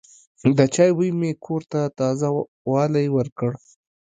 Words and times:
د 0.57 0.59
چای 0.73 0.91
بوی 0.97 1.11
مې 1.19 1.31
کور 1.45 1.61
ته 1.71 1.81
تازه 1.99 2.27
والی 2.71 3.07
ورکړ. 3.15 3.51